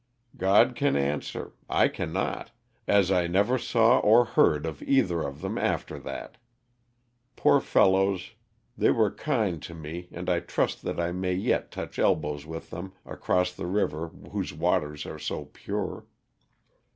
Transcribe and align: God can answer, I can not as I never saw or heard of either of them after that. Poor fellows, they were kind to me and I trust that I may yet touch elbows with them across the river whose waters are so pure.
God 0.35 0.75
can 0.75 0.95
answer, 0.95 1.53
I 1.69 1.87
can 1.87 2.11
not 2.11 2.49
as 2.87 3.11
I 3.11 3.27
never 3.27 3.59
saw 3.59 3.99
or 3.99 4.25
heard 4.25 4.65
of 4.65 4.81
either 4.81 5.21
of 5.21 5.41
them 5.41 5.59
after 5.59 5.99
that. 5.99 6.37
Poor 7.35 7.61
fellows, 7.61 8.31
they 8.75 8.89
were 8.89 9.11
kind 9.11 9.61
to 9.61 9.75
me 9.75 10.07
and 10.11 10.27
I 10.27 10.39
trust 10.39 10.81
that 10.85 10.99
I 10.99 11.11
may 11.11 11.35
yet 11.35 11.69
touch 11.69 11.99
elbows 11.99 12.47
with 12.47 12.71
them 12.71 12.93
across 13.05 13.53
the 13.53 13.67
river 13.67 14.07
whose 14.31 14.55
waters 14.55 15.05
are 15.05 15.19
so 15.19 15.45
pure. 15.45 16.07